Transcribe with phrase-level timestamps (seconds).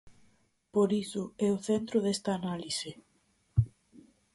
[0.73, 2.91] Por iso é o centro desta análise.